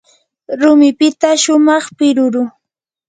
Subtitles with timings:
[0.59, 2.43] rumipita shumaq piruru.